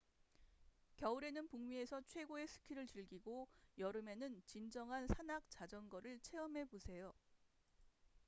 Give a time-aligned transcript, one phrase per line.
[0.97, 7.13] 겨울에는 북미에서 최고의 스키를 즐기고 여름에는 진정한 산악자전거를 체험해 보세요